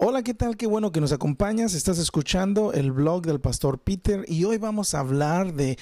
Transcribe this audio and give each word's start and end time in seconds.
Hola, 0.00 0.22
¿qué 0.22 0.32
tal? 0.32 0.56
Qué 0.56 0.68
bueno 0.68 0.92
que 0.92 1.00
nos 1.00 1.10
acompañas. 1.10 1.74
Estás 1.74 1.98
escuchando 1.98 2.72
el 2.72 2.92
blog 2.92 3.26
del 3.26 3.40
pastor 3.40 3.80
Peter 3.80 4.24
y 4.28 4.44
hoy 4.44 4.56
vamos 4.56 4.94
a 4.94 5.00
hablar 5.00 5.54
de 5.54 5.76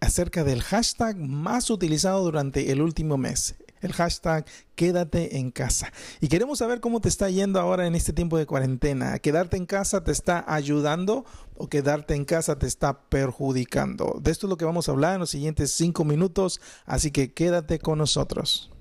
acerca 0.00 0.44
del 0.44 0.60
hashtag 0.60 1.16
más 1.16 1.70
utilizado 1.70 2.22
durante 2.22 2.70
el 2.70 2.82
último 2.82 3.16
mes. 3.16 3.54
El 3.80 3.94
hashtag 3.94 4.44
quédate 4.74 5.38
en 5.38 5.50
casa. 5.50 5.90
Y 6.20 6.28
queremos 6.28 6.58
saber 6.58 6.82
cómo 6.82 7.00
te 7.00 7.08
está 7.08 7.30
yendo 7.30 7.58
ahora 7.58 7.86
en 7.86 7.94
este 7.94 8.12
tiempo 8.12 8.36
de 8.36 8.44
cuarentena. 8.44 9.18
¿Quedarte 9.18 9.56
en 9.56 9.64
casa 9.64 10.04
te 10.04 10.12
está 10.12 10.44
ayudando 10.46 11.24
o 11.56 11.66
quedarte 11.66 12.14
en 12.14 12.26
casa 12.26 12.58
te 12.58 12.66
está 12.66 13.08
perjudicando? 13.08 14.18
De 14.20 14.30
esto 14.30 14.46
es 14.46 14.50
lo 14.50 14.58
que 14.58 14.66
vamos 14.66 14.90
a 14.90 14.92
hablar 14.92 15.14
en 15.14 15.20
los 15.20 15.30
siguientes 15.30 15.72
cinco 15.72 16.04
minutos, 16.04 16.60
así 16.84 17.10
que 17.10 17.32
quédate 17.32 17.78
con 17.78 17.96
nosotros. 17.96 18.73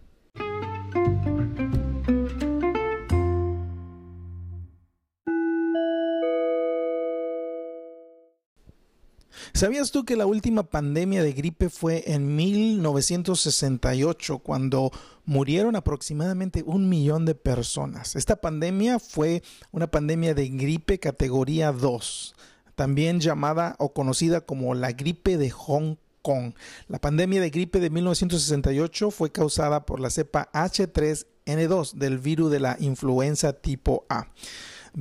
¿Sabías 9.56 9.92
tú 9.92 10.04
que 10.04 10.16
la 10.16 10.26
última 10.26 10.64
pandemia 10.64 11.22
de 11.22 11.32
gripe 11.32 11.70
fue 11.70 12.04
en 12.08 12.36
1968, 12.36 14.40
cuando 14.40 14.92
murieron 15.26 15.76
aproximadamente 15.76 16.64
un 16.66 16.90
millón 16.90 17.26
de 17.26 17.36
personas? 17.36 18.16
Esta 18.16 18.38
pandemia 18.38 18.98
fue 18.98 19.44
una 19.72 19.86
pandemia 19.86 20.34
de 20.34 20.50
gripe 20.50 20.98
categoría 20.98 21.72
2, 21.72 22.34
también 22.74 23.20
llamada 23.20 23.76
o 23.78 23.94
conocida 23.94 24.42
como 24.42 24.74
la 24.74 24.92
gripe 24.92 25.38
de 25.38 25.52
Hong 25.52 25.98
Kong. 26.24 26.56
La 26.88 27.00
pandemia 27.00 27.40
de 27.40 27.52
gripe 27.52 27.80
de 27.80 27.92
1968 27.92 29.12
fue 29.12 29.32
causada 29.32 29.86
por 29.86 30.00
la 30.00 30.10
cepa 30.10 30.50
H3N2 30.52 31.94
del 31.94 32.18
virus 32.18 32.50
de 32.50 32.60
la 32.60 32.76
influenza 32.80 33.54
tipo 33.54 34.08
A. 34.10 34.30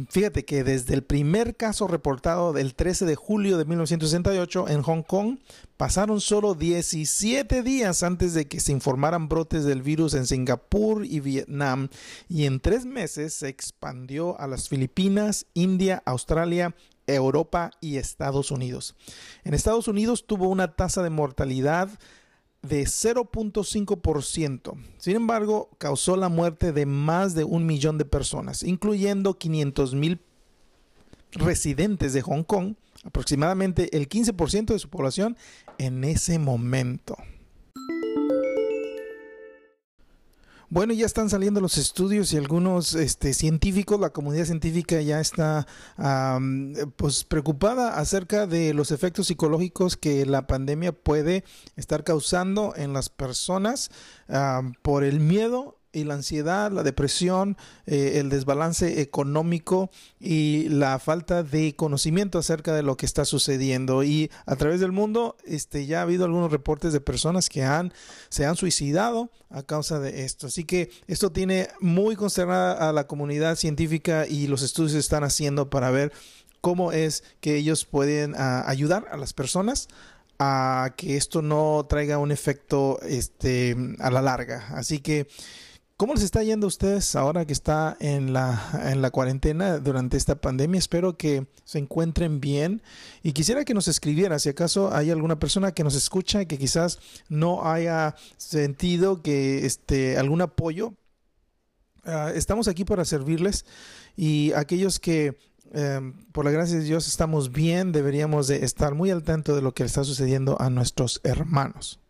Fíjate 0.09 0.47
que 0.47 0.65
desde 0.65 0.95
el 0.95 1.03
primer 1.03 1.55
caso 1.55 1.87
reportado 1.87 2.55
del 2.55 2.75
13 2.75 3.05
de 3.05 3.15
julio 3.15 3.59
de 3.59 3.67
1968 3.67 4.69
en 4.69 4.81
Hong 4.81 5.03
Kong, 5.03 5.39
pasaron 5.77 6.23
solo 6.23 6.55
17 6.55 7.63
días 7.63 8.03
antes 8.03 8.33
de 8.33 8.49
que 8.49 8.61
se 8.61 8.73
informaran 8.73 9.29
brotes 9.29 9.65
del 9.65 9.83
virus 9.83 10.15
en 10.15 10.27
Singapur 10.27 11.05
y 11.05 11.21
Vietnam, 11.21 11.91
y 12.27 12.47
en 12.47 12.61
tres 12.61 12.87
meses 12.87 13.35
se 13.35 13.49
expandió 13.49 14.41
a 14.41 14.47
las 14.47 14.71
Filipinas, 14.71 15.45
India, 15.53 16.03
Australia, 16.07 16.75
Europa 17.07 17.71
y 17.83 17.99
Estados 17.99 18.51
Unidos. 18.51 18.97
En 19.45 19.53
Estados 19.53 19.89
Unidos 19.89 20.27
tuvo 20.27 20.49
una 20.49 20.75
tasa 20.75 21.03
de 21.03 21.11
mortalidad 21.11 21.91
de 22.63 22.85
0.5%. 22.85 24.75
Sin 24.99 25.17
embargo, 25.17 25.71
causó 25.79 26.17
la 26.17 26.29
muerte 26.29 26.73
de 26.73 26.87
más 26.87 27.35
de 27.35 27.45
un 27.45 27.67
millón 27.67 27.99
de 27.99 28.05
personas, 28.05 28.63
incluyendo 28.63 29.37
500 29.37 29.95
mil 29.95 30.21
residentes 31.33 32.13
de 32.13 32.23
Hong 32.23 32.45
Kong, 32.45 32.75
aproximadamente 33.05 33.97
el 33.97 34.09
15% 34.09 34.67
de 34.67 34.79
su 34.79 34.89
población 34.89 35.37
en 35.79 36.05
ese 36.05 36.39
momento. 36.39 37.17
Bueno, 40.73 40.95
ya 40.95 41.05
están 41.05 41.29
saliendo 41.29 41.61
los 41.61 41.77
estudios 41.77 42.33
y 42.33 42.39
algunos 42.39 42.95
este, 42.95 43.35
científicos, 43.35 44.01
la 44.01 44.09
comunidad 44.09 44.47
científica 44.47 45.03
ya 45.03 45.21
está 45.21 45.67
pues 46.97 47.25
preocupada 47.25 47.99
acerca 47.99 48.47
de 48.47 48.73
los 48.73 48.91
efectos 48.91 49.27
psicológicos 49.27 49.99
que 49.99 50.25
la 50.25 50.47
pandemia 50.47 50.93
puede 50.93 51.45
estar 51.77 52.05
causando 52.05 52.73
en 52.75 52.95
las 52.95 53.11
personas 53.11 53.91
por 54.81 55.05
el 55.05 55.21
miedo 55.21 55.77
y 55.93 56.05
la 56.05 56.15
ansiedad, 56.15 56.73
la 56.73 56.83
depresión, 56.83 57.57
eh, 57.87 58.15
el 58.17 58.29
desbalance 58.29 59.01
económico 59.01 59.91
y 60.19 60.69
la 60.69 60.99
falta 60.99 61.43
de 61.43 61.75
conocimiento 61.77 62.39
acerca 62.39 62.75
de 62.75 62.83
lo 62.83 62.97
que 62.97 63.07
está 63.07 63.25
sucediendo. 63.25 64.03
Y 64.03 64.31
a 64.47 64.57
través 64.57 64.81
del 64.81 64.93
mundo 64.93 65.37
este, 65.45 65.87
ya 65.87 66.01
ha 66.01 66.03
habido 66.03 66.25
algunos 66.25 66.51
reportes 66.51 66.93
de 66.93 67.01
personas 67.01 67.49
que 67.49 67.63
han, 67.63 67.93
se 68.29 68.47
han 68.47 68.57
suicidado 68.57 69.31
a 69.51 69.63
causa 69.63 70.01
de 70.01 70.25
esto. 70.25 70.47
Así 70.47 70.65
que 70.65 70.91
esto 71.07 71.31
tiene 71.31 71.69
muy 71.81 72.17
consternada 72.17 72.89
a 72.89 72.93
la 72.93 73.07
comunidad 73.07 73.57
científica 73.57 74.27
y 74.27 74.47
los 74.47 74.63
estudios 74.63 74.95
están 74.95 75.25
haciendo 75.25 75.69
para 75.71 75.91
ver 75.91 76.13
cómo 76.61 76.93
es 76.93 77.25
que 77.41 77.57
ellos 77.57 77.85
pueden 77.85 78.35
ah, 78.37 78.65
ayudar 78.67 79.07
a 79.11 79.17
las 79.17 79.33
personas 79.33 79.89
a 80.39 80.95
que 80.97 81.17
esto 81.17 81.43
no 81.43 81.87
traiga 81.89 82.19
un 82.19 82.33
efecto 82.33 82.99
este, 83.03 83.77
a 84.01 84.11
la 84.11 84.23
larga. 84.23 84.67
Así 84.75 85.01
que 85.01 85.29
¿Cómo 86.03 86.15
les 86.15 86.25
está 86.25 86.43
yendo 86.43 86.67
a 86.67 86.69
ustedes 86.69 87.15
ahora 87.15 87.47
que 87.47 87.53
está 87.53 87.97
en 88.01 88.33
la, 88.33 88.91
en 88.91 89.03
la 89.03 89.13
cuarentena 89.13 89.79
durante 89.79 90.17
esta 90.17 90.35
pandemia? 90.35 90.81
Espero 90.81 91.17
que 91.17 91.47
se 91.63 91.79
encuentren 91.79 92.41
bien 92.41 92.83
y 93.23 93.31
quisiera 93.35 93.65
que 93.65 93.73
nos 93.73 93.87
escribiera 93.87 94.41
si 94.41 94.49
acaso 94.49 94.93
hay 94.93 95.13
alguna 95.13 95.39
persona 95.39 95.71
que 95.71 95.85
nos 95.85 95.95
escucha 95.95 96.43
y 96.43 96.47
que 96.47 96.59
quizás 96.59 96.99
no 97.29 97.65
haya 97.71 98.17
sentido 98.37 99.23
que 99.23 99.65
este 99.65 100.19
algún 100.19 100.41
apoyo. 100.41 100.95
Ah, 102.03 102.33
estamos 102.35 102.67
aquí 102.67 102.85
para 102.85 103.05
servirles 103.05 103.65
y 104.17 104.51
aquellos 104.55 104.99
que 104.99 105.39
em, 105.73 106.15
por 106.33 106.45
la 106.45 106.51
gracia 106.51 106.79
de 106.79 106.85
Dios 106.85 107.07
estamos 107.07 107.53
bien, 107.53 107.93
deberíamos 107.93 108.49
de 108.49 108.65
estar 108.65 108.97
muy 108.97 109.13
al 109.13 109.23
tanto 109.23 109.55
de 109.55 109.63
lo 109.63 109.73
que 109.73 109.85
está 109.85 110.03
sucediendo 110.03 110.61
a 110.61 110.69
nuestros 110.69 111.21
hermanos. 111.23 112.02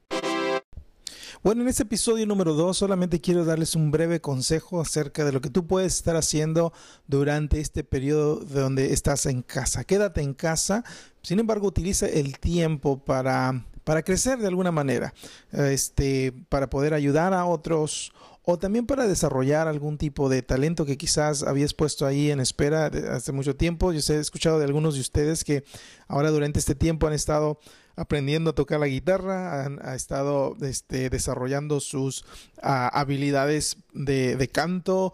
Bueno, 1.42 1.62
en 1.62 1.68
este 1.68 1.82
episodio 1.82 2.24
número 2.24 2.54
2 2.54 2.76
solamente 2.76 3.20
quiero 3.20 3.44
darles 3.44 3.74
un 3.74 3.90
breve 3.90 4.20
consejo 4.20 4.80
acerca 4.80 5.24
de 5.24 5.32
lo 5.32 5.40
que 5.40 5.50
tú 5.50 5.66
puedes 5.66 5.96
estar 5.96 6.14
haciendo 6.14 6.72
durante 7.08 7.58
este 7.58 7.82
periodo 7.82 8.36
de 8.36 8.60
donde 8.60 8.92
estás 8.92 9.26
en 9.26 9.42
casa. 9.42 9.82
Quédate 9.82 10.20
en 10.20 10.34
casa, 10.34 10.84
sin 11.20 11.40
embargo, 11.40 11.66
utiliza 11.66 12.06
el 12.06 12.38
tiempo 12.38 13.04
para, 13.04 13.66
para 13.82 14.04
crecer 14.04 14.38
de 14.38 14.46
alguna 14.46 14.70
manera, 14.70 15.14
este, 15.50 16.32
para 16.48 16.70
poder 16.70 16.94
ayudar 16.94 17.34
a 17.34 17.44
otros 17.44 18.12
o 18.44 18.58
también 18.58 18.86
para 18.86 19.06
desarrollar 19.06 19.68
algún 19.68 19.98
tipo 19.98 20.28
de 20.28 20.42
talento 20.42 20.84
que 20.84 20.96
quizás 20.96 21.42
habías 21.42 21.74
puesto 21.74 22.06
ahí 22.06 22.30
en 22.30 22.40
espera 22.40 22.86
hace 23.10 23.32
mucho 23.32 23.54
tiempo. 23.54 23.92
Yo 23.92 24.14
he 24.14 24.18
escuchado 24.18 24.58
de 24.58 24.64
algunos 24.64 24.94
de 24.94 25.00
ustedes 25.00 25.44
que 25.44 25.64
ahora 26.08 26.30
durante 26.30 26.58
este 26.58 26.74
tiempo 26.74 27.06
han 27.06 27.12
estado 27.12 27.58
aprendiendo 27.94 28.50
a 28.50 28.54
tocar 28.54 28.80
la 28.80 28.86
guitarra, 28.86 29.64
han 29.64 29.78
estado 29.94 30.56
este, 30.62 31.10
desarrollando 31.10 31.80
sus 31.80 32.24
ah, 32.62 32.88
habilidades 32.88 33.76
de, 33.92 34.48
canto, 34.50 35.12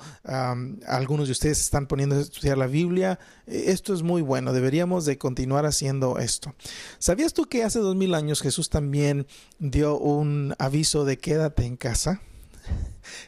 algunos 0.87 1.27
de 1.27 1.33
ustedes 1.33 1.61
están 1.61 1.87
poniendo 1.87 2.17
a 2.17 2.21
estudiar 2.21 2.56
la 2.56 2.67
Biblia. 2.67 3.19
E, 3.47 3.72
esto 3.72 3.94
es 3.94 4.03
muy 4.03 4.22
bueno, 4.22 4.53
deberíamos 4.53 5.05
de 5.05 5.19
continuar 5.19 5.67
haciendo 5.67 6.19
esto. 6.19 6.55
¿Sabías 6.99 7.34
tú 7.34 7.47
que 7.47 7.65
hace 7.65 7.81
dos 7.81 7.97
mil 7.97 8.15
años 8.15 8.41
Jesús 8.41 8.71
también 8.71 9.27
dio 9.59 9.99
un 9.99 10.55
aviso 10.59 11.05
de 11.05 11.19
quédate 11.19 11.65
en 11.65 11.77
casa? 11.77 12.22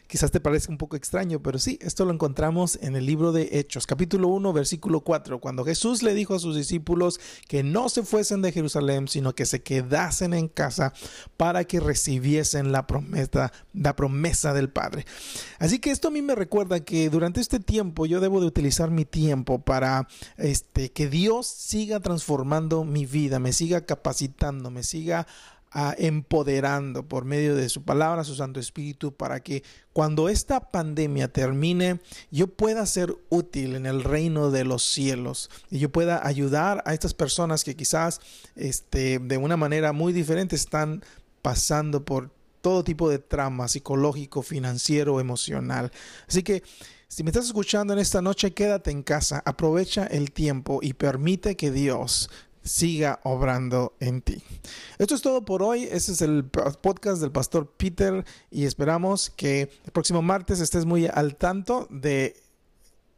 Quizás 0.07 0.31
te 0.31 0.39
parezca 0.39 0.71
un 0.71 0.77
poco 0.77 0.95
extraño, 0.95 1.41
pero 1.41 1.59
sí, 1.59 1.79
esto 1.81 2.05
lo 2.05 2.13
encontramos 2.13 2.79
en 2.81 2.95
el 2.95 3.05
libro 3.05 3.31
de 3.31 3.49
Hechos, 3.51 3.87
capítulo 3.87 4.27
1, 4.29 4.53
versículo 4.53 5.01
4, 5.01 5.39
cuando 5.39 5.63
Jesús 5.63 6.03
le 6.03 6.13
dijo 6.13 6.35
a 6.35 6.39
sus 6.39 6.55
discípulos 6.55 7.19
que 7.47 7.63
no 7.63 7.89
se 7.89 8.03
fuesen 8.03 8.41
de 8.41 8.51
Jerusalén, 8.51 9.07
sino 9.07 9.33
que 9.33 9.45
se 9.45 9.61
quedasen 9.61 10.33
en 10.33 10.47
casa 10.47 10.93
para 11.37 11.63
que 11.63 11.79
recibiesen 11.79 12.71
la 12.71 12.87
promesa, 12.87 13.51
la 13.73 13.95
promesa 13.95 14.53
del 14.53 14.69
Padre. 14.69 15.05
Así 15.59 15.79
que 15.79 15.91
esto 15.91 16.09
a 16.09 16.11
mí 16.11 16.21
me 16.21 16.35
recuerda 16.35 16.79
que 16.81 17.09
durante 17.09 17.41
este 17.41 17.59
tiempo 17.59 18.05
yo 18.05 18.19
debo 18.19 18.41
de 18.41 18.47
utilizar 18.47 18.91
mi 18.91 19.05
tiempo 19.05 19.59
para 19.59 20.07
este, 20.37 20.91
que 20.91 21.07
Dios 21.07 21.47
siga 21.47 21.99
transformando 21.99 22.83
mi 22.83 23.05
vida, 23.05 23.39
me 23.39 23.53
siga 23.53 23.85
capacitando, 23.85 24.71
me 24.71 24.83
siga 24.83 25.27
empoderando 25.97 27.07
por 27.07 27.23
medio 27.23 27.55
de 27.55 27.69
su 27.69 27.83
palabra, 27.83 28.23
su 28.23 28.35
Santo 28.35 28.59
Espíritu, 28.59 29.13
para 29.13 29.41
que 29.41 29.63
cuando 29.93 30.27
esta 30.27 30.71
pandemia 30.71 31.29
termine, 31.29 32.01
yo 32.29 32.47
pueda 32.47 32.85
ser 32.85 33.15
útil 33.29 33.75
en 33.75 33.85
el 33.85 34.03
reino 34.03 34.51
de 34.51 34.65
los 34.65 34.83
cielos 34.83 35.49
y 35.69 35.79
yo 35.79 35.89
pueda 35.89 36.25
ayudar 36.25 36.83
a 36.85 36.93
estas 36.93 37.13
personas 37.13 37.63
que 37.63 37.75
quizás 37.75 38.19
este, 38.55 39.19
de 39.19 39.37
una 39.37 39.55
manera 39.55 39.93
muy 39.93 40.11
diferente 40.11 40.55
están 40.55 41.03
pasando 41.41 42.03
por 42.03 42.31
todo 42.61 42.83
tipo 42.83 43.09
de 43.09 43.19
trama 43.19 43.67
psicológico, 43.67 44.41
financiero, 44.41 45.19
emocional. 45.19 45.91
Así 46.27 46.43
que 46.43 46.63
si 47.07 47.23
me 47.23 47.29
estás 47.29 47.45
escuchando 47.45 47.93
en 47.93 47.99
esta 47.99 48.21
noche, 48.21 48.53
quédate 48.53 48.91
en 48.91 49.03
casa, 49.03 49.41
aprovecha 49.45 50.05
el 50.05 50.31
tiempo 50.31 50.79
y 50.81 50.93
permite 50.93 51.57
que 51.57 51.71
Dios 51.71 52.29
siga 52.63 53.19
obrando 53.23 53.95
en 53.99 54.21
ti. 54.21 54.43
Esto 54.97 55.15
es 55.15 55.21
todo 55.21 55.43
por 55.43 55.63
hoy. 55.63 55.83
Este 55.83 56.11
es 56.11 56.21
el 56.21 56.45
podcast 56.45 57.21
del 57.21 57.31
pastor 57.31 57.71
Peter 57.77 58.25
y 58.49 58.65
esperamos 58.65 59.29
que 59.29 59.69
el 59.85 59.91
próximo 59.91 60.21
martes 60.21 60.59
estés 60.59 60.85
muy 60.85 61.07
al 61.07 61.35
tanto 61.35 61.87
de 61.89 62.35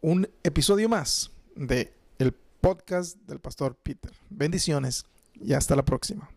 un 0.02 0.30
episodio 0.44 0.90
más 0.90 1.32
de 1.56 1.94
el 2.20 2.34
podcast 2.34 3.18
del 3.28 3.40
pastor 3.40 3.76
Peter. 3.76 4.12
Bendiciones 4.30 5.06
y 5.40 5.54
hasta 5.54 5.76
la 5.76 5.84
próxima. 5.84 6.33